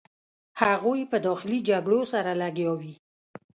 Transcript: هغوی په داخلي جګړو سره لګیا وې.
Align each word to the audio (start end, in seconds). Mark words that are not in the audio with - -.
هغوی 0.61 1.01
په 1.11 1.17
داخلي 1.27 1.59
جګړو 1.69 2.01
سره 2.13 2.31
لګیا 2.41 2.71
وې. 2.79 2.93